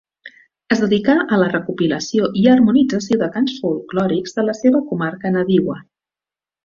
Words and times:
Es 0.75 0.79
dedicà 0.83 1.15
a 1.35 1.37
la 1.41 1.49
recopilació 1.51 2.29
i 2.43 2.45
harmonització 2.53 3.19
de 3.25 3.29
cants 3.37 3.59
folklòrics 3.67 4.35
de 4.39 4.47
la 4.51 4.57
seva 4.61 4.83
comarca 4.93 5.33
nadiua. 5.37 5.79